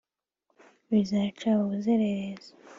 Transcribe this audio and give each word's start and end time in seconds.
bizaca 0.91 1.49
ubuzererezi 1.63 2.49